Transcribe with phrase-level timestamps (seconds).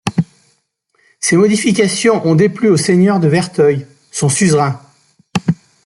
[1.19, 4.81] Ces modifications on déplu au seigneur de Verteuil, son suzerain.